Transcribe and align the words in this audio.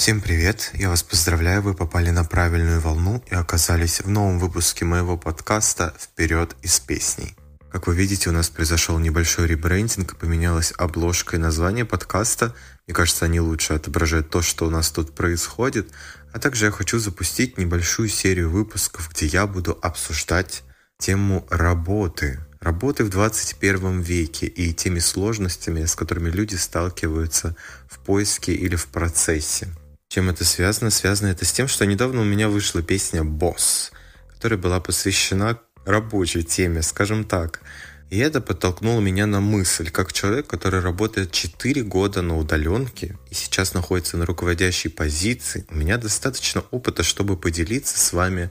Всем 0.00 0.22
привет! 0.22 0.70
Я 0.72 0.88
вас 0.88 1.02
поздравляю, 1.02 1.60
вы 1.60 1.74
попали 1.74 2.08
на 2.08 2.24
правильную 2.24 2.80
волну 2.80 3.22
и 3.30 3.34
оказались 3.34 4.00
в 4.00 4.08
новом 4.08 4.38
выпуске 4.38 4.86
моего 4.86 5.18
подкаста 5.18 5.94
«Вперед 6.00 6.56
из 6.62 6.80
песней». 6.80 7.36
Как 7.70 7.86
вы 7.86 7.94
видите, 7.94 8.30
у 8.30 8.32
нас 8.32 8.48
произошел 8.48 8.98
небольшой 8.98 9.46
ребрендинг, 9.46 10.16
поменялась 10.16 10.72
обложка 10.78 11.36
и 11.36 11.38
название 11.38 11.84
подкаста. 11.84 12.54
Мне 12.86 12.94
кажется, 12.94 13.26
они 13.26 13.40
лучше 13.40 13.74
отображают 13.74 14.30
то, 14.30 14.40
что 14.40 14.66
у 14.66 14.70
нас 14.70 14.90
тут 14.90 15.14
происходит. 15.14 15.90
А 16.32 16.38
также 16.38 16.64
я 16.64 16.70
хочу 16.70 16.98
запустить 16.98 17.58
небольшую 17.58 18.08
серию 18.08 18.48
выпусков, 18.48 19.10
где 19.10 19.26
я 19.26 19.46
буду 19.46 19.78
обсуждать 19.82 20.62
тему 20.98 21.46
работы, 21.50 22.40
работы 22.58 23.04
в 23.04 23.10
21 23.10 24.00
веке 24.00 24.46
и 24.46 24.72
теми 24.72 24.98
сложностями, 24.98 25.84
с 25.84 25.94
которыми 25.94 26.30
люди 26.30 26.54
сталкиваются 26.54 27.54
в 27.86 27.98
поиске 27.98 28.54
или 28.54 28.76
в 28.76 28.86
процессе. 28.86 29.68
Чем 30.10 30.28
это 30.28 30.44
связано? 30.44 30.90
Связано 30.90 31.28
это 31.28 31.44
с 31.44 31.52
тем, 31.52 31.68
что 31.68 31.86
недавно 31.86 32.22
у 32.22 32.24
меня 32.24 32.48
вышла 32.48 32.82
песня 32.82 33.22
«Босс», 33.22 33.92
которая 34.34 34.58
была 34.58 34.80
посвящена 34.80 35.60
рабочей 35.86 36.42
теме, 36.42 36.82
скажем 36.82 37.22
так. 37.24 37.60
И 38.10 38.18
это 38.18 38.40
подтолкнуло 38.40 38.98
меня 38.98 39.26
на 39.26 39.40
мысль, 39.40 39.88
как 39.88 40.12
человек, 40.12 40.48
который 40.48 40.80
работает 40.80 41.30
4 41.30 41.84
года 41.84 42.22
на 42.22 42.36
удаленке 42.36 43.16
и 43.30 43.34
сейчас 43.34 43.72
находится 43.72 44.16
на 44.16 44.26
руководящей 44.26 44.90
позиции, 44.90 45.64
у 45.70 45.76
меня 45.76 45.96
достаточно 45.96 46.64
опыта, 46.72 47.04
чтобы 47.04 47.36
поделиться 47.36 47.96
с 47.96 48.12
вами 48.12 48.50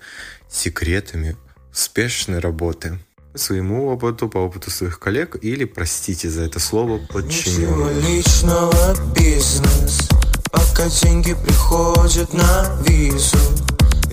секретами 0.50 1.36
успешной 1.74 2.40
работы. 2.40 3.00
По 3.34 3.38
своему 3.38 3.88
опыту, 3.88 4.30
по 4.30 4.38
опыту 4.38 4.72
своих 4.72 4.98
коллег 4.98 5.36
или, 5.42 5.66
простите 5.66 6.30
за 6.30 6.44
это 6.44 6.62
слово, 6.62 7.00
подчиненных. 7.00 8.08
личного 8.08 8.96
бизнес 9.14 10.09
Пока 10.80 10.92
деньги 10.92 11.34
приходят 11.34 12.34
на 12.34 12.82
визу 12.88 13.38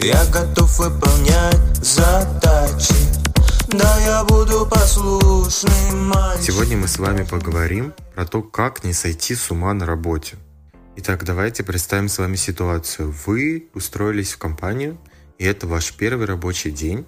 Я 0.02 0.24
готов 0.32 0.76
выполнять 0.80 1.76
задачи 1.76 2.92
да, 3.68 3.98
я 4.00 4.24
буду 4.24 4.66
послушным 4.66 6.08
мальчик. 6.08 6.44
Сегодня 6.44 6.76
мы 6.76 6.88
с 6.88 6.98
вами 6.98 7.24
поговорим 7.24 7.92
про 8.14 8.24
то, 8.24 8.42
как 8.42 8.84
не 8.84 8.92
сойти 8.92 9.34
с 9.34 9.50
ума 9.50 9.74
на 9.74 9.86
работе. 9.86 10.36
Итак, 10.96 11.24
давайте 11.24 11.62
представим 11.62 12.08
с 12.08 12.18
вами 12.18 12.36
ситуацию. 12.36 13.14
Вы 13.26 13.68
устроились 13.74 14.32
в 14.32 14.38
компанию, 14.38 14.98
и 15.38 15.44
это 15.44 15.66
ваш 15.66 15.92
первый 15.92 16.26
рабочий 16.26 16.70
день. 16.70 17.06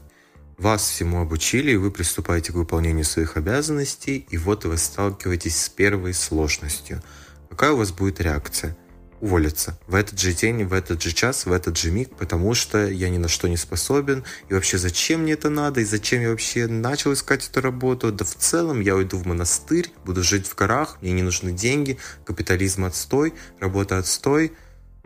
Вас 0.59 0.89
всему 0.89 1.21
обучили, 1.21 1.73
и 1.73 1.77
вы 1.77 1.91
приступаете 1.91 2.53
к 2.53 2.57
выполнению 2.57 3.05
своих 3.05 3.37
обязанностей, 3.37 4.27
и 4.31 4.37
вот 4.37 4.65
вы 4.65 4.77
сталкиваетесь 4.77 5.57
с 5.57 5.69
первой 5.69 6.15
сложностью. 6.15 7.03
Какая 7.49 7.73
у 7.73 7.77
вас 7.77 7.93
будет 7.93 8.21
реакция? 8.21 8.77
Уволиться 9.21 9.79
в 9.87 9.95
этот 9.95 10.19
же 10.19 10.33
день, 10.33 10.65
в 10.65 10.73
этот 10.73 11.03
же 11.03 11.13
час, 11.13 11.47
в 11.47 11.53
этот 11.53 11.77
же 11.77 11.91
миг, 11.91 12.15
потому 12.17 12.55
что 12.55 12.87
я 12.87 13.09
ни 13.09 13.19
на 13.19 13.29
что 13.29 13.49
не 13.49 13.57
способен, 13.57 14.25
и 14.49 14.55
вообще 14.55 14.79
зачем 14.79 15.23
мне 15.23 15.33
это 15.33 15.51
надо, 15.51 15.81
и 15.81 15.85
зачем 15.85 16.23
я 16.23 16.31
вообще 16.31 16.67
начал 16.67 17.13
искать 17.13 17.49
эту 17.49 17.61
работу, 17.61 18.13
да 18.13 18.25
в 18.25 18.35
целом 18.35 18.81
я 18.81 18.97
уйду 18.97 19.19
в 19.19 19.27
монастырь, 19.27 19.91
буду 20.05 20.23
жить 20.23 20.47
в 20.47 20.55
горах, 20.55 20.99
мне 21.01 21.13
не 21.13 21.23
нужны 21.23 21.53
деньги, 21.53 21.99
капитализм 22.25 22.85
отстой, 22.85 23.35
работа 23.61 23.99
отстой. 23.99 24.53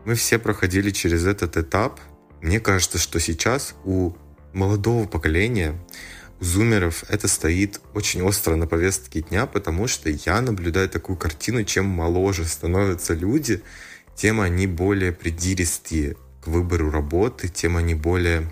Мы 0.05 0.15
все 0.15 0.37
проходили 0.37 0.91
через 0.91 1.25
этот 1.25 1.55
этап. 1.55 1.99
Мне 2.41 2.59
кажется, 2.59 2.97
что 2.97 3.19
сейчас 3.19 3.73
у 3.85 4.13
молодого 4.51 5.07
поколения 5.07 5.75
у 6.41 6.43
зумеров 6.43 7.05
это 7.07 7.29
стоит 7.29 7.79
очень 7.93 8.21
остро 8.21 8.55
на 8.55 8.67
повестке 8.67 9.21
дня, 9.21 9.45
потому 9.45 9.87
что 9.87 10.09
я 10.09 10.41
наблюдаю 10.41 10.89
такую 10.89 11.17
картину, 11.17 11.63
чем 11.63 11.85
моложе 11.85 12.43
становятся 12.43 13.13
люди, 13.13 13.63
тем 14.15 14.41
они 14.41 14.67
более 14.67 15.11
придиристые 15.11 16.15
к 16.41 16.47
выбору 16.47 16.91
работы, 16.91 17.47
тем 17.47 17.77
они 17.77 17.95
более 17.95 18.51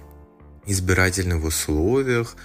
избирательны 0.65 1.37
в 1.37 1.45
условиях. 1.45 2.35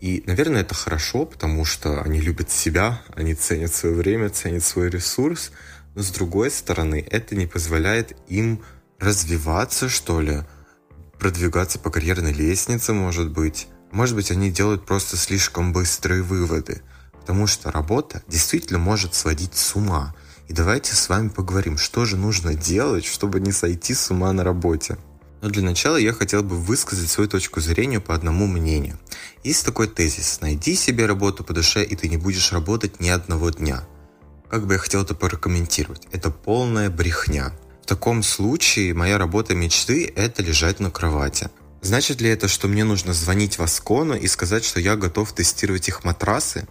И, 0.00 0.22
наверное, 0.26 0.62
это 0.62 0.74
хорошо, 0.74 1.26
потому 1.26 1.64
что 1.64 2.02
они 2.02 2.20
любят 2.20 2.50
себя, 2.50 3.02
они 3.14 3.34
ценят 3.34 3.74
свое 3.74 3.94
время, 3.94 4.30
ценят 4.30 4.64
свой 4.64 4.88
ресурс. 4.88 5.52
Но 5.94 6.02
с 6.02 6.10
другой 6.10 6.50
стороны, 6.50 7.06
это 7.10 7.36
не 7.36 7.46
позволяет 7.46 8.16
им 8.28 8.62
развиваться, 8.98 9.88
что 9.88 10.20
ли, 10.20 10.42
продвигаться 11.18 11.78
по 11.78 11.90
карьерной 11.90 12.32
лестнице, 12.32 12.92
может 12.92 13.30
быть. 13.30 13.68
Может 13.90 14.14
быть, 14.14 14.30
они 14.30 14.50
делают 14.50 14.86
просто 14.86 15.16
слишком 15.16 15.72
быстрые 15.72 16.22
выводы, 16.22 16.80
потому 17.12 17.46
что 17.46 17.70
работа 17.70 18.22
действительно 18.28 18.78
может 18.78 19.14
сводить 19.14 19.54
с 19.54 19.74
ума. 19.74 20.14
И 20.50 20.52
давайте 20.52 20.96
с 20.96 21.08
вами 21.08 21.28
поговорим, 21.28 21.78
что 21.78 22.04
же 22.04 22.16
нужно 22.16 22.54
делать, 22.54 23.04
чтобы 23.04 23.38
не 23.38 23.52
сойти 23.52 23.94
с 23.94 24.10
ума 24.10 24.32
на 24.32 24.42
работе. 24.42 24.98
Но 25.42 25.48
для 25.48 25.62
начала 25.62 25.94
я 25.94 26.12
хотел 26.12 26.42
бы 26.42 26.56
высказать 26.56 27.08
свою 27.08 27.30
точку 27.30 27.60
зрения 27.60 28.00
по 28.00 28.16
одному 28.16 28.48
мнению. 28.48 28.98
Есть 29.44 29.64
такой 29.64 29.86
тезис 29.86 30.40
«Найди 30.40 30.74
себе 30.74 31.06
работу 31.06 31.44
по 31.44 31.52
душе, 31.52 31.84
и 31.84 31.94
ты 31.94 32.08
не 32.08 32.16
будешь 32.16 32.50
работать 32.50 32.98
ни 32.98 33.08
одного 33.08 33.50
дня». 33.50 33.84
Как 34.50 34.66
бы 34.66 34.72
я 34.72 34.80
хотел 34.80 35.02
это 35.02 35.14
прокомментировать? 35.14 36.08
Это 36.10 36.32
полная 36.32 36.90
брехня. 36.90 37.52
В 37.84 37.86
таком 37.86 38.24
случае 38.24 38.92
моя 38.92 39.18
работа 39.18 39.54
мечты– 39.54 40.12
это 40.16 40.42
лежать 40.42 40.80
на 40.80 40.90
кровати. 40.90 41.48
Значит 41.80 42.20
ли 42.20 42.28
это, 42.28 42.48
что 42.48 42.66
мне 42.66 42.82
нужно 42.82 43.12
звонить 43.12 43.56
в 43.56 43.62
Аскону 43.62 44.16
и 44.16 44.26
сказать, 44.26 44.64
что 44.64 44.80
я 44.80 44.96
готов 44.96 45.32
тестировать 45.32 45.86
их 45.86 46.02
матрасы? 46.02 46.66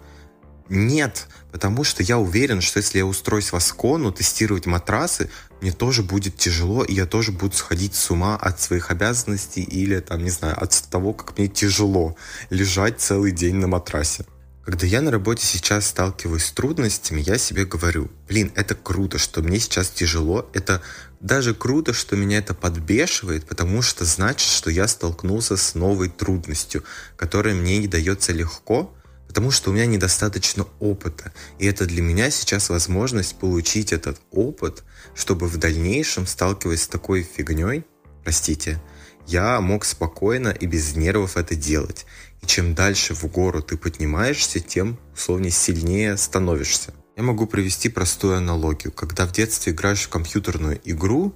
Нет, 0.70 1.28
потому 1.52 1.84
что 1.84 2.04
я 2.04 2.20
уверен, 2.20 2.62
что 2.62 2.78
если 2.78 3.00
я 3.00 3.06
устроюсь 3.06 3.52
в 3.52 3.56
Аскону 3.56 4.12
тестировать 4.12 4.68
матрасы, 4.68 5.32
мне 5.62 5.72
тоже 5.72 6.04
будет 6.04 6.38
тяжело, 6.38 6.84
и 6.84 6.94
я 6.94 7.08
тоже 7.08 7.32
буду 7.32 7.56
сходить 7.56 7.96
с 7.96 8.12
ума 8.12 8.36
от 8.36 8.62
своих 8.62 8.92
обязанностей 8.92 9.64
или, 9.64 10.00
там, 10.00 10.24
не 10.24 10.30
знаю, 10.30 10.62
от 10.62 10.72
того, 10.90 11.14
как 11.14 11.38
мне 11.38 11.48
тяжело 11.48 12.16
лежать 12.52 13.02
целый 13.02 13.32
день 13.32 13.56
на 13.56 13.68
матрасе. 13.68 14.26
Когда 14.64 14.86
я 14.86 15.02
на 15.02 15.10
работе 15.10 15.44
сейчас 15.44 15.88
сталкиваюсь 15.88 16.46
с 16.46 16.52
трудностями, 16.52 17.22
я 17.22 17.40
себе 17.40 17.66
говорю, 17.66 18.12
блин, 18.28 18.52
это 18.54 18.76
круто, 18.76 19.18
что 19.18 19.42
мне 19.42 19.60
сейчас 19.60 19.90
тяжело, 19.90 20.48
это 20.54 20.84
даже 21.20 21.56
круто, 21.56 21.94
что 21.94 22.16
меня 22.16 22.38
это 22.38 22.54
подбешивает, 22.54 23.48
потому 23.48 23.82
что 23.82 24.06
значит, 24.06 24.48
что 24.48 24.70
я 24.70 24.88
столкнулся 24.88 25.58
с 25.58 25.74
новой 25.74 26.10
трудностью, 26.10 26.84
которая 27.18 27.56
мне 27.56 27.80
не 27.80 27.88
дается 27.88 28.32
легко, 28.32 28.94
потому 29.30 29.52
что 29.52 29.70
у 29.70 29.74
меня 29.74 29.86
недостаточно 29.86 30.66
опыта. 30.80 31.32
И 31.60 31.68
это 31.68 31.86
для 31.86 32.02
меня 32.02 32.32
сейчас 32.32 32.70
возможность 32.70 33.36
получить 33.36 33.94
этот 33.94 34.20
опыт, 34.32 34.84
чтобы 35.14 35.48
в 35.48 35.58
дальнейшем, 35.58 36.26
сталкиваясь 36.26 36.82
с 36.82 36.88
такой 36.88 37.22
фигней, 37.22 37.86
простите, 38.24 38.82
я 39.28 39.62
мог 39.62 39.86
спокойно 39.86 40.50
и 40.50 40.66
без 40.66 40.96
нервов 40.96 41.38
это 41.38 41.54
делать. 41.54 42.08
И 42.42 42.48
чем 42.48 42.74
дальше 42.74 43.14
в 43.14 43.24
гору 43.26 43.62
ты 43.62 43.78
поднимаешься, 43.78 44.60
тем, 44.60 44.98
условнее, 45.14 45.52
сильнее 45.52 46.18
становишься. 46.18 46.96
Я 47.16 47.22
могу 47.22 47.46
привести 47.46 47.88
простую 47.88 48.36
аналогию. 48.36 48.92
Когда 48.92 49.28
в 49.28 49.32
детстве 49.32 49.74
играешь 49.74 50.06
в 50.06 50.10
компьютерную 50.10 50.82
игру, 50.86 51.36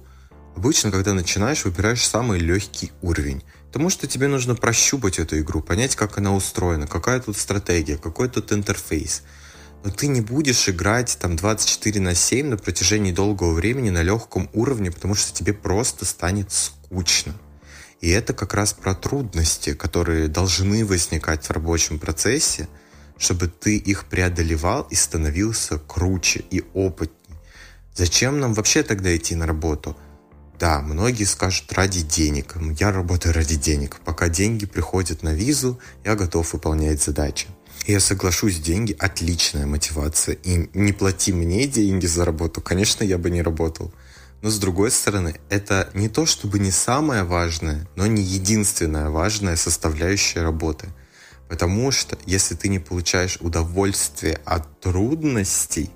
обычно, 0.56 0.90
когда 0.90 1.14
начинаешь, 1.14 1.64
выбираешь 1.64 2.04
самый 2.04 2.40
легкий 2.40 2.90
уровень. 3.02 3.44
Потому 3.74 3.90
что 3.90 4.06
тебе 4.06 4.28
нужно 4.28 4.54
прощупать 4.54 5.18
эту 5.18 5.40
игру, 5.40 5.60
понять, 5.60 5.96
как 5.96 6.16
она 6.16 6.32
устроена, 6.32 6.86
какая 6.86 7.18
тут 7.18 7.36
стратегия, 7.36 7.96
какой 7.96 8.28
тут 8.28 8.52
интерфейс. 8.52 9.24
Но 9.82 9.90
ты 9.90 10.06
не 10.06 10.20
будешь 10.20 10.68
играть 10.68 11.18
там 11.20 11.34
24 11.34 12.00
на 12.00 12.14
7 12.14 12.50
на 12.50 12.56
протяжении 12.56 13.10
долгого 13.10 13.52
времени 13.52 13.90
на 13.90 14.02
легком 14.02 14.48
уровне, 14.52 14.92
потому 14.92 15.16
что 15.16 15.36
тебе 15.36 15.52
просто 15.52 16.04
станет 16.04 16.52
скучно. 16.52 17.34
И 18.00 18.10
это 18.10 18.32
как 18.32 18.54
раз 18.54 18.74
про 18.74 18.94
трудности, 18.94 19.74
которые 19.74 20.28
должны 20.28 20.86
возникать 20.86 21.44
в 21.44 21.50
рабочем 21.50 21.98
процессе, 21.98 22.68
чтобы 23.18 23.48
ты 23.48 23.76
их 23.76 24.04
преодолевал 24.04 24.82
и 24.82 24.94
становился 24.94 25.80
круче 25.80 26.44
и 26.48 26.62
опытней. 26.74 27.36
Зачем 27.92 28.38
нам 28.38 28.54
вообще 28.54 28.84
тогда 28.84 29.16
идти 29.16 29.34
на 29.34 29.48
работу? 29.48 29.96
Да, 30.58 30.80
многие 30.80 31.24
скажут 31.24 31.72
ради 31.72 32.02
денег. 32.02 32.54
Я 32.78 32.92
работаю 32.92 33.34
ради 33.34 33.56
денег. 33.56 34.00
Пока 34.04 34.28
деньги 34.28 34.66
приходят 34.66 35.22
на 35.22 35.34
визу, 35.34 35.80
я 36.04 36.14
готов 36.14 36.52
выполнять 36.52 37.02
задачи. 37.02 37.48
И 37.86 37.92
я 37.92 38.00
соглашусь, 38.00 38.60
деньги– 38.60 38.96
отличная 38.98 39.66
мотивация. 39.66 40.36
И 40.42 40.70
не 40.74 40.92
плати 40.92 41.32
мне 41.32 41.66
деньги 41.66 42.06
за 42.06 42.24
работу, 42.24 42.60
конечно, 42.60 43.04
я 43.04 43.18
бы 43.18 43.30
не 43.30 43.42
работал. 43.42 43.92
Но 44.42 44.50
с 44.50 44.58
другой 44.58 44.90
стороны, 44.90 45.34
это 45.50 45.90
не 45.94 46.08
то 46.08 46.24
чтобы 46.24 46.58
не 46.58 46.70
самое 46.70 47.24
важное, 47.24 47.88
но 47.96 48.06
не 48.06 48.22
единственная 48.22 49.10
важная 49.10 49.56
составляющая 49.56 50.42
работы. 50.42 50.88
Потому 51.48 51.90
что 51.90 52.16
если 52.26 52.54
ты 52.54 52.68
не 52.68 52.78
получаешь 52.78 53.38
удовольствие 53.40 54.40
от 54.44 54.80
трудностей, 54.80 55.90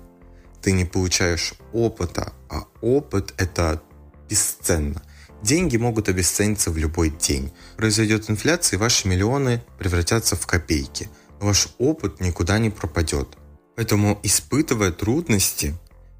ты 0.61 0.73
не 0.73 0.85
получаешь 0.85 1.53
опыта, 1.73 2.33
а 2.49 2.65
опыт 2.81 3.33
это 3.37 3.81
бесценно. 4.29 5.01
Деньги 5.41 5.77
могут 5.77 6.09
обесцениться 6.09 6.69
в 6.71 6.77
любой 6.77 7.09
день. 7.09 7.51
Произойдет 7.77 8.29
инфляция, 8.29 8.77
и 8.77 8.79
ваши 8.79 9.07
миллионы 9.07 9.63
превратятся 9.77 10.35
в 10.35 10.45
копейки. 10.45 11.09
Ваш 11.39 11.69
опыт 11.77 12.19
никуда 12.19 12.59
не 12.59 12.69
пропадет. 12.69 13.37
Поэтому, 13.75 14.19
испытывая 14.23 14.91
трудности, 14.91 15.73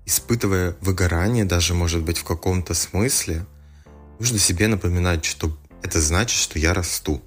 испытывая 0.05 0.77
выгорание 0.79 1.43
даже, 1.43 1.73
может 1.73 2.03
быть, 2.03 2.17
в 2.17 2.23
каком-то 2.23 2.73
смысле, 2.73 3.45
нужно 4.19 4.39
себе 4.39 4.67
напоминать, 4.67 5.25
что 5.25 5.57
это 5.83 5.99
значит, 5.99 6.39
что 6.39 6.57
я 6.57 6.73
расту. 6.73 7.21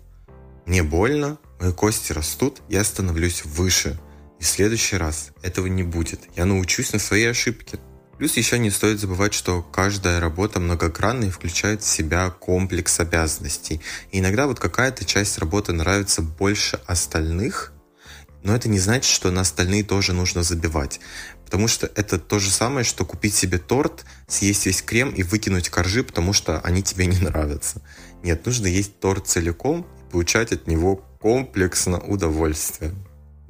Мне 0.64 0.82
больно, 0.82 1.38
мои 1.60 1.72
кости 1.72 2.12
растут, 2.12 2.62
я 2.68 2.82
становлюсь 2.84 3.44
выше. 3.44 4.00
И 4.40 4.44
в 4.44 4.46
следующий 4.46 4.96
раз 4.96 5.30
этого 5.42 5.66
не 5.66 5.82
будет. 5.82 6.20
Я 6.36 6.46
научусь 6.46 6.92
на 6.92 6.98
свои 6.98 7.24
ошибки. 7.24 7.78
Плюс 8.22 8.36
еще 8.36 8.56
не 8.60 8.70
стоит 8.70 9.00
забывать, 9.00 9.34
что 9.34 9.62
каждая 9.62 10.20
работа 10.20 10.60
многогранная 10.60 11.26
и 11.26 11.30
включает 11.32 11.82
в 11.82 11.88
себя 11.88 12.30
комплекс 12.30 13.00
обязанностей. 13.00 13.80
И 14.12 14.20
иногда 14.20 14.46
вот 14.46 14.60
какая-то 14.60 15.04
часть 15.04 15.38
работы 15.38 15.72
нравится 15.72 16.22
больше 16.22 16.78
остальных, 16.86 17.72
но 18.44 18.54
это 18.54 18.68
не 18.68 18.78
значит, 18.78 19.10
что 19.12 19.32
на 19.32 19.40
остальные 19.40 19.82
тоже 19.82 20.12
нужно 20.12 20.44
забивать. 20.44 21.00
Потому 21.44 21.66
что 21.66 21.90
это 21.96 22.16
то 22.16 22.38
же 22.38 22.52
самое, 22.52 22.84
что 22.84 23.04
купить 23.04 23.34
себе 23.34 23.58
торт, 23.58 24.04
съесть 24.28 24.66
весь 24.66 24.82
крем 24.82 25.10
и 25.10 25.24
выкинуть 25.24 25.68
коржи, 25.68 26.04
потому 26.04 26.32
что 26.32 26.60
они 26.60 26.84
тебе 26.84 27.06
не 27.06 27.18
нравятся. 27.18 27.82
Нет, 28.22 28.46
нужно 28.46 28.68
есть 28.68 29.00
торт 29.00 29.26
целиком 29.26 29.80
и 29.80 30.12
получать 30.12 30.52
от 30.52 30.68
него 30.68 31.04
комплексно 31.20 31.98
удовольствие. 31.98 32.94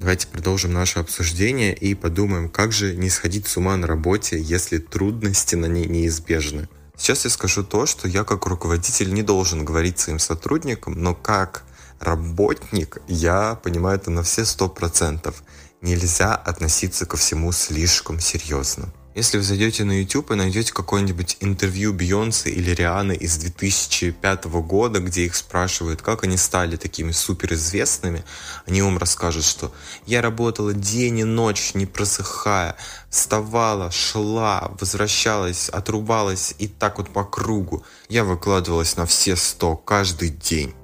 Давайте 0.02 0.26
продолжим 0.26 0.72
наше 0.72 0.99
обсуждение 0.99 1.72
и 1.72 1.94
подумаем, 1.94 2.49
как 2.49 2.72
же 2.72 2.96
не 2.96 3.08
сходить 3.08 3.46
с 3.46 3.56
ума 3.56 3.76
на 3.76 3.87
работе, 3.87 4.37
если 4.37 4.78
трудности 4.78 5.54
на 5.54 5.66
ней 5.66 5.87
неизбежны. 5.87 6.69
Сейчас 6.96 7.22
я 7.22 7.31
скажу 7.31 7.62
то, 7.62 7.87
что 7.87 8.08
я 8.08 8.25
как 8.25 8.46
руководитель 8.46 9.14
не 9.14 9.22
должен 9.22 9.64
говорить 9.64 10.00
своим 10.00 10.19
сотрудникам, 10.19 10.94
но 10.94 11.14
как 11.14 11.62
работник 12.00 12.99
я 13.06 13.54
понимаю 13.54 13.96
это 13.96 14.10
на 14.10 14.25
все 14.25 14.44
сто 14.44 14.69
процентов. 14.69 15.44
Нельзя 15.82 16.34
относиться 16.34 17.06
ко 17.06 17.16
всему 17.16 17.52
слишком 17.52 18.19
серьезно. 18.19 18.93
Если 19.14 19.37
вы 19.37 19.43
зайдете 19.43 19.85
на 19.85 19.93
YouTube 20.00 20.31
и 20.31 20.37
найдете 20.37 20.73
какое-нибудь 20.73 21.37
интервью 21.41 21.93
Бейонсе 21.93 22.49
или 22.49 22.70
Рианы 22.70 23.12
из 23.12 23.37
2005 23.37 24.44
года, 24.44 25.00
где 25.00 25.26
их 25.26 25.37
спрашивают, 25.37 26.00
как 26.00 26.25
они 26.25 26.38
стали 26.38 26.76
такими 26.76 27.12
суперизвестными, 27.12 28.25
они 28.67 28.81
вам 28.81 28.97
расскажут, 28.97 29.44
что 29.44 29.70
я 30.06 30.23
работала 30.23 30.73
день 30.73 31.19
и 31.19 31.25
ночь, 31.25 31.75
не 31.75 31.85
просыхая, 31.85 32.75
вставала, 33.11 33.91
шла, 33.91 34.73
возвращалась, 34.81 35.69
отрубалась 35.69 36.55
и 36.59 36.67
так 36.67 36.97
вот 36.97 37.11
по 37.11 37.23
кругу. 37.23 37.85
Я 38.09 38.25
выкладывалась 38.25 38.97
на 38.97 39.05
все 39.05 39.37
сто 39.37 39.76
каждый 39.76 40.31
день. 40.31 40.75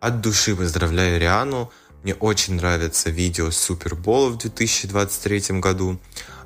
От 0.00 0.20
души 0.20 0.56
поздравляю 0.56 1.20
Риану. 1.20 1.70
Мне 2.02 2.14
очень 2.14 2.54
нравится 2.54 3.10
видео 3.10 3.52
Супербола 3.52 4.30
в 4.30 4.38
2023 4.38 5.60
году. 5.60 6.00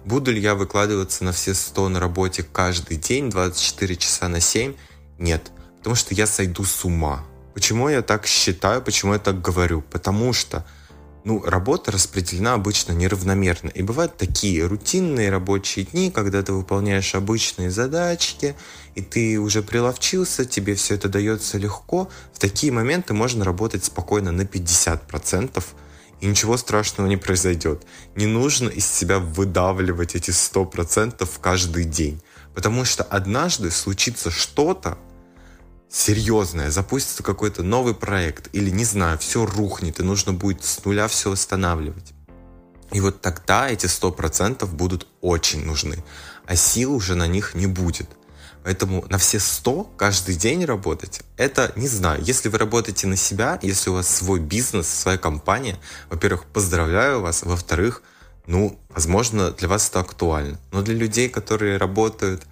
Буду 0.05 0.33
ли 0.33 0.41
я 0.41 0.55
выкладываться 0.55 1.25
на 1.25 1.33
все 1.33 1.55
100 1.55 1.89
на 1.89 2.01
работе 2.01 2.43
каждый 2.43 2.97
день, 2.97 3.31
24 3.31 3.97
часа 3.97 4.29
на 4.29 4.41
7? 4.41 4.75
Нет, 5.19 5.53
потому 5.79 5.95
что 5.95 6.15
я 6.15 6.27
сойду 6.27 6.65
с 6.65 6.85
ума. 6.85 7.25
Почему 7.55 7.89
я 7.89 8.03
так 8.03 8.27
считаю, 8.27 8.83
почему 8.83 9.13
я 9.13 9.19
так 9.19 9.41
говорю? 9.41 9.83
Потому 9.83 10.33
что 10.33 10.65
ну, 11.25 11.41
работа 11.45 11.93
распределена 11.93 12.55
обычно 12.55 12.93
неравномерно. 12.93 13.69
И 13.69 13.83
бывают 13.83 14.17
такие 14.17 14.67
рутинные 14.67 15.31
рабочие 15.31 15.85
дни, 15.85 16.11
когда 16.11 16.43
ты 16.43 16.53
выполняешь 16.53 17.15
обычные 17.15 17.71
задачки, 17.71 18.57
и 18.97 19.03
ты 19.03 19.39
уже 19.39 19.63
приловчился, 19.63 20.45
тебе 20.45 20.75
все 20.75 20.97
это 20.97 21.09
дается 21.09 21.59
легко. 21.59 22.09
В 22.33 22.41
такие 22.41 22.73
моменты 22.73 23.15
можно 23.15 23.45
работать 23.45 23.85
спокойно 23.85 24.33
на 24.33 24.43
50%, 24.43 25.63
и 26.23 26.27
ничего 26.27 26.57
страшного 26.57 27.09
не 27.09 27.17
произойдет. 27.17 27.83
Не 28.15 28.27
нужно 28.27 28.69
из 28.69 28.87
себя 28.87 29.19
выдавливать 29.19 30.15
эти 30.15 30.31
100% 30.31 31.29
каждый 31.41 31.85
день. 31.85 32.23
Потому 32.55 32.85
что 32.85 33.03
однажды 33.03 33.73
случится 33.73 34.31
что-то 34.31 34.99
серьезное, 35.91 36.71
запустится 36.71 37.25
какой-то 37.25 37.65
новый 37.65 37.95
проект, 37.95 38.49
или, 38.53 38.71
не 38.71 38.85
знаю, 38.85 39.19
все 39.19 39.45
рухнет, 39.45 39.99
и 39.99 40.05
нужно 40.05 40.33
будет 40.33 40.65
с 40.65 40.85
нуля 40.85 41.09
все 41.09 41.31
восстанавливать. 41.31 42.13
И 42.93 43.01
вот 43.01 43.21
тогда 43.21 43.69
эти 43.69 43.87
100% 43.87 44.65
будут 44.67 45.09
очень 45.23 45.65
нужны, 45.65 46.05
а 46.47 46.55
сил 46.55 46.95
уже 46.95 47.17
на 47.17 47.27
них 47.27 47.55
не 47.57 47.67
будет– 47.67 48.09
Поэтому 48.65 49.05
на 49.09 49.19
все 49.19 49.41
100 49.41 49.93
каждый 49.97 50.37
день 50.37 50.65
работать, 50.65 51.23
это, 51.37 51.73
не 51.75 51.89
знаю, 51.89 52.23
если 52.23 52.49
вы 52.49 52.59
работаете 52.59 53.07
на 53.07 53.17
себя, 53.17 53.59
если 53.63 53.91
у 53.91 53.95
вас 53.95 54.09
свой 54.09 54.39
бизнес, 54.39 54.89
своя 54.89 55.19
компания, 55.19 55.79
во-первых, 56.11 56.45
поздравляю 56.45 57.21
вас, 57.21 57.43
во-вторых, 57.43 58.03
ну, 58.47 58.79
возможно, 58.89 59.51
для 59.51 59.69
вас 59.69 59.89
это 59.89 60.01
актуально. 60.01 60.61
Но 60.71 60.83
для 60.83 60.95
людей, 60.95 61.29
которые 61.29 61.77
работают 61.77 62.45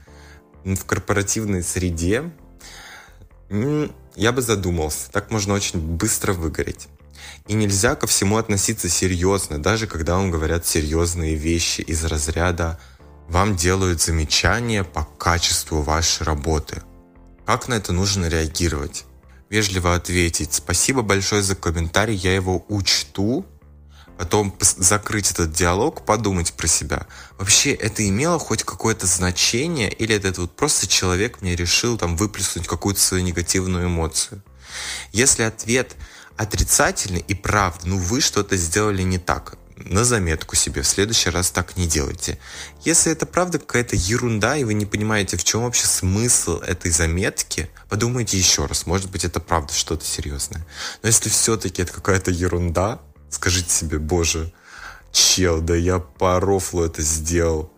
в 0.65 0.85
корпоративной 0.85 1.63
среде, 1.63 2.31
я 4.17 4.33
бы 4.33 4.43
задумался. 4.43 5.11
Так 5.11 5.31
можно 5.31 5.55
очень 5.55 5.81
быстро 5.81 6.33
выгореть. 6.33 6.89
И 7.47 7.55
нельзя 7.55 7.95
ко 7.95 8.07
всему 8.07 8.37
относиться 8.37 8.89
серьезно, 8.89 9.61
даже 9.61 9.87
когда 9.87 10.17
вам 10.17 10.31
говорят 10.31 10.67
серьезные 10.67 11.35
вещи 11.35 11.81
из 11.81 12.05
разряда 12.05 12.79
вам 13.31 13.55
делают 13.55 14.03
замечания 14.03 14.83
по 14.83 15.05
качеству 15.05 15.83
вашей 15.83 16.25
работы. 16.25 16.83
Как 17.47 17.69
на 17.69 17.75
это 17.75 17.93
нужно 17.93 18.27
реагировать? 18.27 19.05
Вежливо 19.49 19.95
ответить 19.95 20.53
«Спасибо 20.53 21.03
большое 21.03 21.43
за 21.43 21.55
комментарий, 21.55 22.17
я 22.17 22.35
его 22.35 22.65
учту», 22.69 23.47
потом 24.19 24.53
закрыть 24.61 25.31
этот 25.31 25.53
диалог, 25.53 26.05
подумать 26.05 26.53
про 26.55 26.67
себя. 26.67 27.07
Вообще, 27.39 27.73
это 27.73 28.07
имело 28.07 28.41
хоть 28.41 28.65
какое-то 28.65 29.07
значение, 29.07 29.93
или 29.93 30.15
это 30.15 30.41
вот 30.41 30.57
просто 30.57 30.89
человек 30.89 31.41
мне 31.41 31.55
решил 31.55 31.97
там 31.99 32.17
выплеснуть 32.17 32.67
какую-то 32.67 33.01
свою 33.01 33.23
негативную 33.23 33.87
эмоцию? 33.87 34.43
Если 35.13 35.45
ответ 35.45 35.95
отрицательный 36.37 37.21
и 37.21 37.35
правда, 37.35 37.89
ну 37.89 37.97
вы 37.97 38.21
что-то 38.21 38.57
сделали 38.57 39.03
не 39.03 39.19
так, 39.19 39.57
на 39.85 40.05
заметку 40.05 40.57
себе. 40.57 40.83
В 40.83 40.87
следующий 40.87 41.31
раз 41.31 41.51
так 41.51 41.77
не 41.77 41.87
делайте. 41.87 42.39
Если 42.85 43.13
это 43.13 43.27
правда 43.27 43.59
какая-то 43.59 43.97
ерунда, 43.97 44.57
и 44.57 44.65
вы 44.65 44.75
не 44.75 44.87
понимаете, 44.87 45.37
в 45.37 45.45
чем 45.45 45.63
вообще 45.63 45.87
смысл 45.87 46.59
этой 46.61 46.91
заметки, 46.91 47.71
подумайте 47.89 48.39
еще 48.39 48.67
раз. 48.67 48.87
Может 48.87 49.11
быть, 49.11 49.25
это 49.25 49.41
правда 49.41 49.73
что-то 49.73 50.05
серьезное. 50.05 50.67
Но 51.03 51.09
если 51.09 51.29
все-таки 51.29 51.83
это 51.83 51.93
какая-то 51.93 52.31
ерунда, 52.31 53.01
скажите 53.31 53.71
себе, 53.71 53.99
боже, 53.99 54.53
чел, 55.13 55.61
да 55.61 55.75
я 55.75 55.99
по 55.99 56.39
рофлу 56.41 56.85
это 56.85 57.03
сделал. 57.03 57.73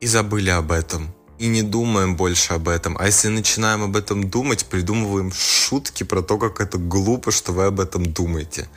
И 0.00 0.06
забыли 0.06 0.50
об 0.50 0.72
этом. 0.72 1.14
И 1.38 1.48
не 1.48 1.62
думаем 1.62 2.16
больше 2.16 2.54
об 2.54 2.68
этом. 2.68 2.96
А 2.98 3.06
если 3.06 3.28
начинаем 3.28 3.82
об 3.82 3.96
этом 3.96 4.30
думать, 4.30 4.64
придумываем 4.66 5.30
шутки 5.32 6.02
про 6.02 6.22
то, 6.22 6.38
как 6.38 6.60
это 6.60 6.78
глупо, 6.78 7.30
что 7.30 7.52
вы 7.52 7.66
об 7.66 7.78
этом 7.78 8.10
думаете. 8.10 8.68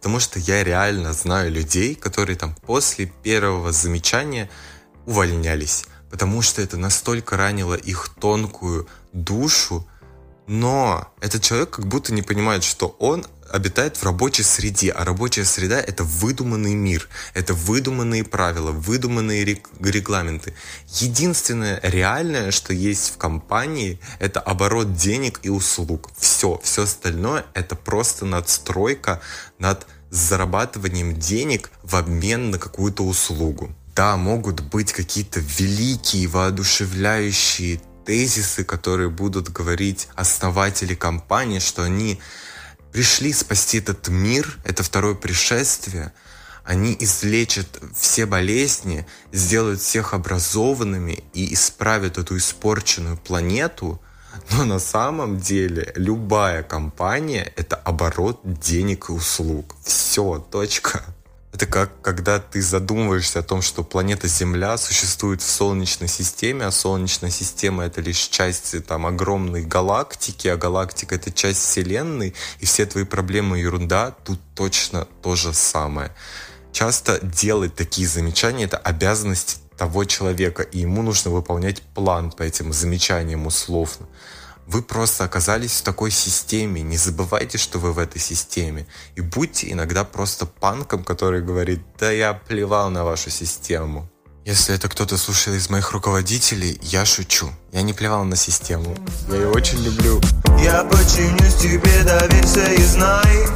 Потому 0.00 0.18
что 0.18 0.38
я 0.38 0.64
реально 0.64 1.12
знаю 1.12 1.52
людей, 1.52 1.94
которые 1.94 2.34
там 2.34 2.54
после 2.54 3.04
первого 3.04 3.70
замечания 3.70 4.48
увольнялись. 5.04 5.84
Потому 6.10 6.40
что 6.40 6.62
это 6.62 6.78
настолько 6.78 7.36
ранило 7.36 7.74
их 7.74 8.08
тонкую 8.18 8.88
душу. 9.12 9.86
Но 10.50 11.06
этот 11.20 11.42
человек 11.42 11.70
как 11.70 11.86
будто 11.86 12.12
не 12.12 12.22
понимает, 12.22 12.64
что 12.64 12.96
он 12.98 13.24
обитает 13.52 13.96
в 13.96 14.02
рабочей 14.02 14.42
среде, 14.42 14.90
а 14.90 15.04
рабочая 15.04 15.44
среда— 15.44 15.78
это 15.86 16.02
выдуманный 16.02 16.74
мир, 16.74 17.08
это 17.34 17.54
выдуманные 17.54 18.24
правила, 18.24 18.72
выдуманные 18.72 19.44
регламенты. 19.44 20.52
Единственное 20.88 21.78
реальное, 21.84 22.50
что 22.50 22.74
есть 22.74 23.10
в 23.10 23.16
компании, 23.16 24.00
это 24.18 24.40
оборот 24.40 24.96
денег 24.96 25.38
и 25.44 25.50
услуг. 25.50 26.10
Все, 26.18 26.60
все 26.64 26.82
остальное— 26.82 27.46
это 27.54 27.76
просто 27.76 28.26
надстройка 28.26 29.20
над 29.60 29.86
зарабатыванием 30.10 31.16
денег 31.16 31.70
в 31.84 31.94
обмен 31.94 32.50
на 32.50 32.58
какую-то 32.58 33.04
услугу. 33.04 33.70
Да, 33.94 34.16
могут 34.16 34.62
быть 34.62 34.92
какие-то 34.92 35.38
великие, 35.38 36.26
воодушевляющие 36.26 37.80
тезисы, 38.04 38.64
которые 38.64 39.10
будут 39.10 39.50
говорить 39.50 40.08
основатели 40.14 40.94
компании, 40.94 41.58
что 41.58 41.82
они 41.82 42.20
пришли 42.92 43.32
спасти 43.32 43.78
этот 43.78 44.08
мир, 44.08 44.58
это 44.64 44.82
второе 44.82 45.14
пришествие, 45.14 46.12
они 46.64 46.96
излечат 47.00 47.66
все 47.94 48.26
болезни, 48.26 49.06
сделают 49.32 49.80
всех 49.80 50.14
образованными 50.14 51.24
и 51.32 51.54
исправят 51.54 52.18
эту 52.18 52.36
испорченную 52.36 53.16
планету, 53.16 54.00
но 54.50 54.64
на 54.64 54.78
самом 54.78 55.38
деле 55.38 55.92
любая 55.96 56.62
компания— 56.62 57.52
это 57.56 57.76
оборот 57.76 58.40
денег 58.44 59.08
и 59.08 59.12
услуг. 59.12 59.74
Все, 59.82 60.38
точка. 60.38 61.02
Это 61.60 61.70
как 61.70 62.00
когда 62.00 62.38
ты 62.38 62.62
задумываешься 62.62 63.40
о 63.40 63.42
том, 63.42 63.60
что 63.60 63.84
планета 63.84 64.28
Земля 64.28 64.78
существует 64.78 65.42
в 65.42 65.50
Солнечной 65.50 66.08
системе, 66.08 66.64
а 66.64 66.70
Солнечная 66.70 67.28
система 67.28 67.84
это 67.84 68.00
лишь 68.00 68.16
часть 68.28 68.82
там 68.86 69.04
огромной 69.04 69.62
галактики, 69.62 70.48
а 70.48 70.56
галактика 70.56 71.16
это 71.16 71.30
часть 71.30 71.60
Вселенной, 71.60 72.34
и 72.60 72.64
все 72.64 72.86
твои 72.86 73.04
проблемы 73.04 73.58
ерунда, 73.58 74.12
тут 74.24 74.40
точно 74.54 75.06
то 75.20 75.36
же 75.36 75.52
самое. 75.52 76.14
Часто 76.72 77.18
делать 77.22 77.74
такие 77.74 78.08
замечания 78.08 78.64
это 78.64 78.78
обязанность 78.78 79.60
того 79.76 80.06
человека, 80.06 80.62
и 80.62 80.78
ему 80.78 81.02
нужно 81.02 81.30
выполнять 81.30 81.82
план 81.82 82.30
по 82.30 82.42
этим 82.42 82.72
замечаниям 82.72 83.46
условно. 83.46 84.06
Вы 84.72 84.82
просто 84.82 85.24
оказались 85.24 85.80
в 85.80 85.82
такой 85.82 86.12
системе. 86.12 86.80
Не 86.80 86.96
забывайте, 86.96 87.58
что 87.58 87.80
вы 87.80 87.92
в 87.92 87.98
этой 87.98 88.20
системе. 88.20 88.86
И 89.16 89.20
будьте 89.20 89.72
иногда 89.72 90.04
просто 90.04 90.46
панком, 90.46 91.02
который 91.02 91.42
говорит, 91.42 91.80
да 91.98 92.12
я 92.12 92.34
плевал 92.34 92.88
на 92.88 93.02
вашу 93.02 93.30
систему. 93.30 94.08
Если 94.44 94.72
это 94.72 94.88
кто-то 94.88 95.16
слушает 95.16 95.58
из 95.58 95.70
моих 95.70 95.90
руководителей, 95.90 96.78
я 96.82 97.04
шучу. 97.04 97.50
Я 97.72 97.82
не 97.82 97.92
плевал 97.92 98.22
на 98.22 98.36
систему. 98.36 98.96
Я 99.28 99.34
ее 99.38 99.48
очень 99.48 99.82
люблю. 99.82 100.20
Я 100.62 100.84
подчинюсь 100.84 101.56
тебе, 101.56 102.04
доверься 102.04 102.72
и 102.72 102.82
знай. 102.82 103.46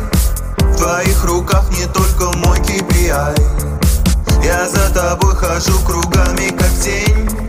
В 0.59 0.77
твоих 0.77 1.25
руках 1.25 1.71
не 1.71 1.87
только 1.93 2.37
мой 2.39 2.59
KPI. 2.59 4.45
Я 4.45 4.69
за 4.69 4.93
тобой 4.93 5.37
хожу 5.37 5.79
кругами, 5.87 6.49
как 6.49 6.73
тень. 6.83 7.44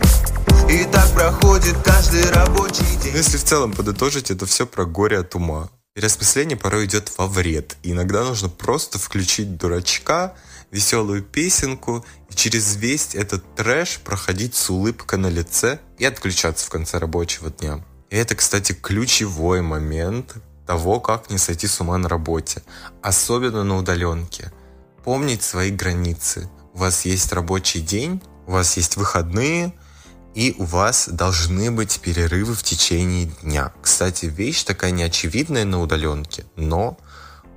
И 0.70 0.84
так 0.86 1.12
проходит 1.14 1.76
каждый 1.84 2.30
рабочий 2.32 2.84
день. 3.04 3.12
Ну, 3.12 3.18
если 3.18 3.38
в 3.38 3.44
целом 3.44 3.72
подытожить, 3.72 4.32
это 4.32 4.46
все 4.46 4.66
про 4.66 4.86
горе 4.86 5.20
от 5.20 5.36
ума. 5.36 5.70
Переосмысление 5.94 6.58
порой 6.58 6.86
идет 6.86 7.12
во 7.18 7.28
вред. 7.28 7.78
И 7.84 7.92
иногда 7.92 8.24
нужно 8.24 8.50
просто 8.50 8.98
включить 8.98 9.58
дурачка, 9.58 10.34
веселую 10.72 11.22
песенку 11.24 12.04
и 12.30 12.36
через 12.36 12.76
весь 12.76 13.14
этот 13.14 13.44
трэш 13.56 14.00
проходить 14.00 14.56
с 14.56 14.70
улыбкой 14.70 15.20
на 15.20 15.28
лице 15.28 15.80
и 16.00 16.06
отключаться 16.06 16.66
в 16.66 16.70
конце 16.70 16.98
рабочего 16.98 17.50
дня. 17.52 17.86
И 18.10 18.18
это, 18.18 18.36
кстати, 18.36 18.74
ключевой 18.74 19.62
момент 19.62 20.36
того, 20.66 21.00
как 21.00 21.30
не 21.30 21.38
сойти 21.38 21.68
с 21.68 21.80
ума 21.80 21.98
на 21.98 22.10
работе, 22.10 22.64
особенно 23.02 23.64
на 23.64 23.78
удаленке. 23.78 24.52
Помнить 25.04 25.44
свои 25.44 25.70
границы. 25.70 26.50
У 26.74 26.80
вас 26.80 27.06
есть 27.06 27.32
рабочий 27.32 27.82
день, 27.82 28.22
у 28.48 28.52
вас 28.52 28.78
есть 28.78 28.98
выходные, 28.98 29.74
и 30.36 30.54
у 30.60 30.66
вас 30.66 31.08
должны 31.08 31.72
быть 31.72 32.00
перерывы 32.02 32.54
в 32.54 32.62
течение 32.62 33.28
дня. 33.42 33.72
Кстати, 33.82 34.26
вещь 34.26 34.64
такая 34.64 34.92
неочевидная 34.92 35.64
на 35.64 35.82
удаленке, 35.82 36.46
но 36.58 36.98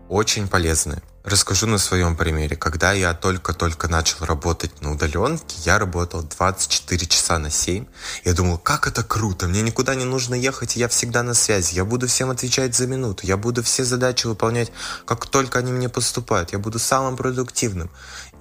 очень 0.08 0.46
полезная. 0.46 1.02
Расскажу 1.30 1.66
на 1.66 1.76
своем 1.76 2.16
примере. 2.16 2.56
Когда 2.56 2.92
я 2.92 3.12
только-только 3.12 3.86
начал 3.86 4.24
работать 4.24 4.80
на 4.80 4.92
удаленке, 4.92 5.56
я 5.66 5.78
работал 5.78 6.22
24 6.22 7.06
часа 7.06 7.38
на 7.38 7.50
7. 7.50 7.84
Я 8.24 8.32
думал, 8.32 8.56
как 8.56 8.86
это 8.86 9.02
круто, 9.02 9.46
мне 9.46 9.60
никуда 9.60 9.94
не 9.94 10.06
нужно 10.06 10.34
ехать, 10.34 10.76
я 10.76 10.88
всегда 10.88 11.22
на 11.22 11.34
связи. 11.34 11.74
Я 11.74 11.84
буду 11.84 12.06
всем 12.06 12.30
отвечать 12.30 12.74
за 12.74 12.86
минуту, 12.86 13.26
я 13.26 13.36
буду 13.36 13.62
все 13.62 13.84
задачи 13.84 14.26
выполнять, 14.26 14.72
как 15.04 15.26
только 15.26 15.58
они 15.58 15.70
мне 15.70 15.90
поступают. 15.90 16.52
Я 16.52 16.58
буду 16.58 16.78
самым 16.78 17.14
продуктивным. 17.14 17.90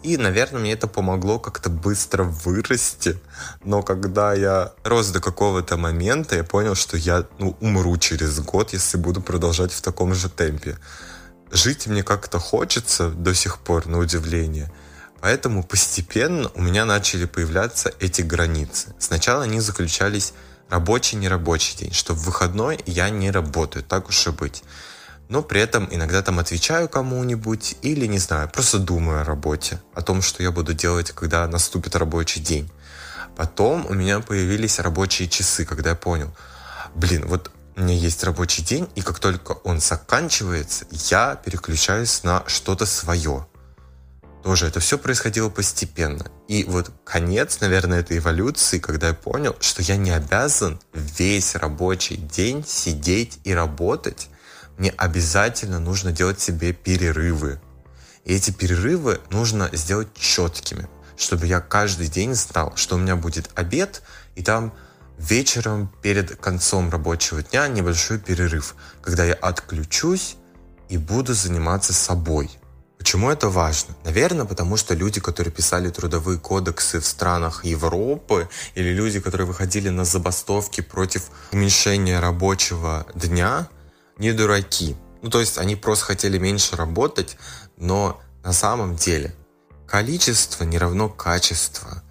И, 0.02 0.16
наверное, 0.16 0.62
мне 0.62 0.72
это 0.72 0.88
помогло 0.88 1.40
как-то 1.40 1.70
быстро 1.70 2.24
вырасти. 2.24 3.20
Но 3.66 3.84
когда 3.84 4.34
я 4.34 4.72
рос 4.86 5.10
до 5.10 5.20
какого-то 5.20 5.76
момента, 5.76 6.38
я 6.38 6.46
понял, 6.46 6.76
что 6.76 6.96
я 6.96 7.26
ну, 7.38 7.58
умру 7.60 7.98
через 7.98 8.40
год, 8.40 8.72
если 8.72 8.96
буду 8.96 9.20
продолжать 9.20 9.74
в 9.74 9.82
таком 9.82 10.14
же 10.14 10.30
темпе 10.30 10.78
жить 11.52 11.88
мне 11.88 12.04
как-то 12.04 12.40
хочется 12.40 13.10
до 13.10 13.34
сих 13.34 13.60
пор, 13.60 13.88
на 13.88 14.00
удивление. 14.00 14.72
Поэтому 15.22 15.64
постепенно 15.64 16.52
у 16.56 16.62
меня 16.62 16.86
начали 16.86 17.26
появляться 17.26 17.92
эти 18.00 18.22
границы. 18.22 18.94
Сначала 19.00 19.44
они 19.44 19.60
заключались 19.60 20.34
рабочий, 20.70 21.18
нерабочий 21.18 21.78
день, 21.78 21.94
что 21.94 22.14
в 22.14 22.24
выходной 22.24 22.80
я 22.86 23.10
не 23.10 23.32
работаю, 23.32 23.84
так 23.84 24.10
уж 24.10 24.28
и 24.28 24.32
быть. 24.32 24.64
Но 25.30 25.42
при 25.42 25.60
этом 25.60 25.88
иногда 25.92 26.22
там 26.22 26.40
отвечаю 26.40 26.88
кому-нибудь 26.88 27.76
или, 27.82 28.06
не 28.06 28.20
знаю, 28.20 28.50
просто 28.50 28.80
думаю 28.80 29.22
о 29.22 29.26
работе, 29.26 29.82
о 29.94 30.02
том, 30.02 30.22
что 30.22 30.42
я 30.42 30.52
буду 30.52 30.74
делать, 30.74 31.12
когда 31.12 31.48
наступит 31.48 31.96
рабочий 31.96 32.40
день. 32.40 32.70
Потом 33.36 33.86
у 33.86 33.94
меня 33.94 34.20
появились 34.20 34.80
рабочие 34.80 35.28
часы, 35.28 35.66
когда 35.66 35.92
я 35.92 35.96
понял, 35.96 36.34
блин, 36.96 37.26
вот 37.28 37.52
у 37.78 37.82
меня 37.82 37.94
есть 37.94 38.24
рабочий 38.24 38.64
день, 38.64 38.90
и 38.96 39.02
как 39.02 39.20
только 39.20 39.52
он 39.64 39.80
заканчивается, 39.80 40.86
я 41.10 41.36
переключаюсь 41.36 42.24
на 42.24 42.44
что-то 42.48 42.88
свое. 42.88 43.48
Тоже 44.44 44.66
это 44.66 44.80
все 44.80 44.98
происходило 44.98 45.50
постепенно. 45.50 46.26
И 46.48 46.64
вот 46.64 46.92
конец, 47.04 47.60
наверное, 47.60 48.00
этой 48.00 48.18
эволюции, 48.18 48.80
когда 48.80 49.10
я 49.10 49.14
понял, 49.14 49.56
что 49.60 49.84
я 49.84 49.96
не 49.96 50.10
обязан 50.10 50.80
весь 50.94 51.54
рабочий 51.54 52.18
день 52.18 52.66
сидеть 52.66 53.40
и 53.44 53.54
работать. 53.54 54.30
Мне 54.78 54.92
обязательно 54.98 55.80
нужно 55.80 56.12
делать 56.12 56.40
себе 56.40 56.74
перерывы. 56.74 57.62
И 58.26 58.34
эти 58.34 58.50
перерывы 58.50 59.22
нужно 59.30 59.70
сделать 59.74 60.08
четкими, 60.16 60.88
чтобы 61.16 61.46
я 61.46 61.60
каждый 61.60 62.08
день 62.08 62.34
знал, 62.34 62.74
что 62.76 62.96
у 62.96 63.00
меня 63.00 63.16
будет 63.16 63.52
обед, 63.54 64.02
и 64.36 64.42
там 64.42 64.74
вечером 65.18 65.92
перед 66.02 66.36
концом 66.36 66.90
рабочего 66.90 67.42
дня 67.44 67.68
небольшой 67.68 68.20
перерыв, 68.20 68.76
когда 69.02 69.26
я 69.26 69.34
отключусь 69.34 70.38
и 70.90 70.98
буду 70.98 71.34
заниматься 71.34 71.94
собой. 71.94 72.50
Почему 72.98 73.30
это 73.30 73.50
важно? 73.50 73.96
Наверное, 74.04 74.46
потому 74.46 74.76
что 74.76 74.94
люди, 74.94 75.22
которые 75.22 75.54
писали 75.54 75.90
трудовые 75.90 76.40
кодексы 76.40 77.00
в 77.00 77.06
странах 77.06 77.64
Европы, 77.64 78.50
или 78.76 78.90
люди, 78.90 79.20
которые 79.20 79.48
выходили 79.48 79.90
на 79.90 80.04
забастовки 80.04 80.82
против 80.82 81.30
уменьшения 81.52 82.20
рабочего 82.20 83.06
дня, 83.14 83.70
не 84.18 84.34
дураки. 84.34 84.96
Ну, 85.22 85.30
то 85.30 85.40
есть 85.40 85.58
они 85.58 85.76
просто 85.76 86.06
хотели 86.06 86.38
меньше 86.38 86.76
работать, 86.76 87.38
но 87.78 88.20
на 88.44 88.52
самом 88.52 88.96
деле 88.96 89.36
количество 89.86 90.64
не 90.64 90.78
равно 90.78 91.08
качество 91.08 92.04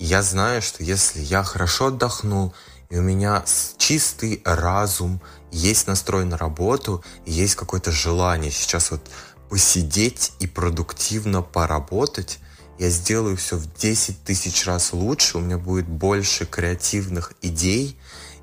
я 0.00 0.22
знаю, 0.22 0.62
что 0.62 0.82
если 0.82 1.20
я 1.20 1.44
хорошо 1.44 1.86
отдохнул, 1.86 2.54
и 2.88 2.96
у 2.96 3.02
меня 3.02 3.44
чистый 3.76 4.42
разум, 4.44 5.20
есть 5.52 5.86
настрой 5.86 6.24
на 6.24 6.36
работу, 6.36 7.04
есть 7.26 7.54
какое-то 7.54 7.92
желание 7.92 8.50
сейчас 8.50 8.90
вот 8.90 9.02
посидеть 9.48 10.32
и 10.40 10.46
продуктивно 10.46 11.42
поработать, 11.42 12.38
я 12.78 12.88
сделаю 12.88 13.36
все 13.36 13.56
в 13.56 13.72
10 13.74 14.24
тысяч 14.24 14.64
раз 14.66 14.94
лучше, 14.94 15.36
у 15.36 15.40
меня 15.40 15.58
будет 15.58 15.86
больше 15.86 16.46
креативных 16.46 17.34
идей 17.42 17.98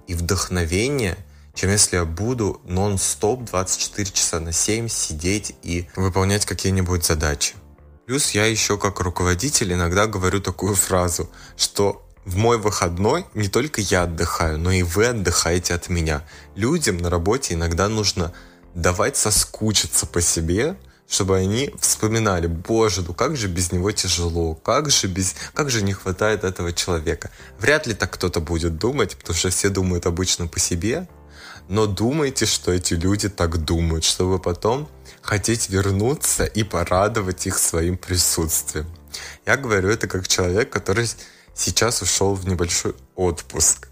и 0.05 0.13
вдохновения, 0.13 1.17
чем 1.55 1.71
если 1.71 1.95
я 1.95 2.05
буду 2.05 2.61
нон-стоп 2.65 3.43
24 3.45 4.11
часа 4.11 4.39
на 4.39 4.51
7 4.51 4.87
сидеть 4.89 5.55
и 5.63 5.89
выполнять 5.95 6.45
какие-нибудь 6.45 7.03
задачи. 7.03 7.55
Плюс 8.07 8.31
я 8.31 8.45
еще 8.45 8.77
как 8.77 9.01
руководитель 9.01 9.73
иногда 9.73 10.07
говорю 10.07 10.39
такую 10.39 10.75
фразу, 10.75 11.29
что 11.57 12.07
в 12.23 12.37
мой 12.37 12.57
выходной 12.57 13.25
не 13.33 13.49
только 13.49 13.81
я 13.81 14.03
отдыхаю, 14.03 14.57
но 14.57 14.71
и 14.71 14.81
вы 14.81 15.07
отдыхаете 15.07 15.73
от 15.73 15.89
меня. 15.89 16.25
Людям 16.55 16.95
на 16.99 17.09
работе 17.09 17.55
иногда 17.55 17.89
нужно 17.89 18.31
давать 18.73 19.17
соскучиться 19.17 20.05
по 20.05 20.21
себе, 20.21 20.77
чтобы 21.09 21.35
они 21.35 21.73
вспоминали, 21.81 22.47
боже, 22.47 23.01
ну 23.05 23.13
как 23.13 23.35
же 23.35 23.49
без 23.49 23.73
него 23.73 23.91
тяжело, 23.91 24.55
как 24.55 24.89
же, 24.89 25.07
без, 25.07 25.35
как 25.53 25.69
же 25.69 25.81
не 25.81 25.91
хватает 25.91 26.45
этого 26.45 26.71
человека. 26.71 27.29
Вряд 27.59 27.87
ли 27.87 27.93
так 27.93 28.11
кто-то 28.11 28.39
будет 28.39 28.77
думать, 28.77 29.17
потому 29.17 29.37
что 29.37 29.49
все 29.49 29.67
думают 29.67 30.05
обычно 30.05 30.47
по 30.47 30.59
себе, 30.59 31.09
но 31.67 31.87
думайте, 31.87 32.45
что 32.45 32.71
эти 32.71 32.93
люди 32.93 33.27
так 33.27 33.57
думают, 33.57 34.05
чтобы 34.05 34.39
потом 34.39 34.87
хотеть 35.27 35.69
вернуться 35.69 36.45
и 36.45 36.63
порадовать 36.63 37.47
их 37.47 37.57
своим 37.57 37.97
присутствием. 37.97 38.87
Я 39.45 39.57
говорю 39.57 39.89
это 39.89 40.07
как 40.07 40.25
человек, 40.27 40.69
который 40.69 41.05
сейчас 41.53 42.01
ушел 42.01 42.33
в 42.33 42.47
небольшой 42.47 42.95
отпуск. 43.15 43.89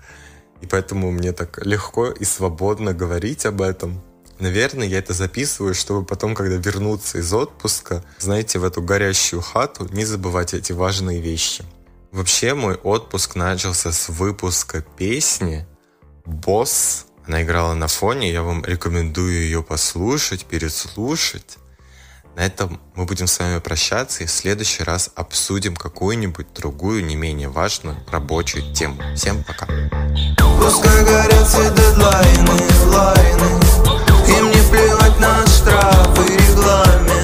И 0.61 0.65
поэтому 0.65 1.11
мне 1.11 1.33
так 1.33 1.63
легко 1.65 2.07
и 2.07 2.23
свободно 2.23 2.93
говорить 2.93 3.45
об 3.45 3.61
этом. 3.61 4.01
Наверное, 4.39 4.87
я 4.87 4.99
это 4.99 5.13
записываю, 5.13 5.75
чтобы 5.75 6.05
потом, 6.05 6.35
когда 6.35 6.55
вернуться 6.55 7.17
из 7.17 7.33
отпуска, 7.33 8.03
знаете, 8.17 8.59
в 8.59 8.63
эту 8.63 8.81
горящую 8.81 9.41
хату, 9.41 9.89
не 9.91 10.05
забывать 10.05 10.53
эти 10.53 10.71
важные 10.71 11.19
вещи. 11.19 11.65
Вообще, 12.13 12.53
мой 12.53 12.75
отпуск 12.75 13.35
начался 13.35 13.91
с 13.91 14.07
выпуска 14.07 14.85
песни 14.97 15.67
«Босс» 16.25 17.07
Она 17.27 17.41
играла 17.41 17.73
на 17.73 17.87
фоне, 17.87 18.31
я 18.31 18.43
вам 18.43 18.63
рекомендую 18.63 19.33
ее 19.33 19.63
послушать, 19.63 20.45
переслушать. 20.45 21.57
На 22.35 22.41
этом 22.41 22.79
мы 22.95 23.05
будем 23.05 23.27
с 23.27 23.39
вами 23.39 23.59
прощаться 23.59 24.23
и 24.23 24.27
в 24.27 24.31
следующий 24.31 24.83
раз 24.83 25.09
обсудим 25.15 25.75
какую-нибудь 25.75 26.47
другую, 26.53 27.03
не 27.03 27.15
менее 27.15 27.47
важную 27.47 27.97
рабочую 28.11 28.73
тему. 28.73 29.01
Всем 29.15 29.43
пока. 29.43 29.65
Пускай 30.59 31.03
горят 31.03 31.47
все 31.47 31.69
дедлайны, 31.69 32.61
лайны 32.87 33.61
Им 34.27 34.47
не 34.47 34.69
плевать 34.69 35.19
на 35.19 35.47
штрафы, 35.47 36.33
регламент 36.33 37.14